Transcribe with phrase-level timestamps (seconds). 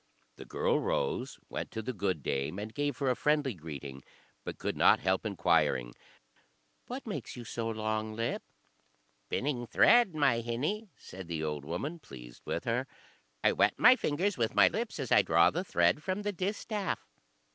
[0.37, 4.01] The girl rose, went to the good dame, and gave her a friendly greeting,
[4.43, 5.93] but could not help inquiring
[6.87, 8.47] "What makes you so long lipped?"
[9.27, 12.87] "Spinning thread, my hinnie," said the old woman, pleased with her.
[13.43, 17.07] "I wet my fingers with my lips, as I draw the thread from the distaff."